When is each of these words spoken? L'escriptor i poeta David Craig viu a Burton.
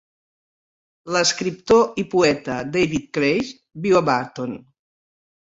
L'escriptor 1.15 1.83
i 2.05 2.05
poeta 2.15 2.57
David 2.77 3.07
Craig 3.19 3.53
viu 3.85 4.01
a 4.01 4.03
Burton. 4.11 4.59